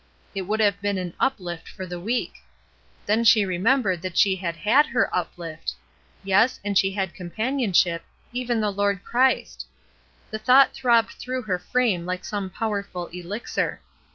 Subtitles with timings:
[0.33, 2.33] It would have been an "uplift" for the week.
[3.05, 5.75] Then she remembered that she had had her uphft;
[6.23, 8.03] yes, and she had companionship,
[8.33, 9.67] even the Lord Christ.
[10.31, 13.79] The thought throbbed through her frame hke some powerful elixir.